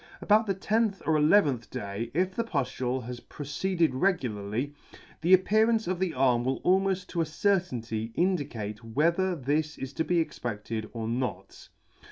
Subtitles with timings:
[0.19, 4.73] About the tenth or eleventh day, if the puftule has proceeded regularly,
[5.21, 10.03] the appearance of the arm will almofl to a certainty indicate whether this is to
[10.03, 11.69] be expedted or not.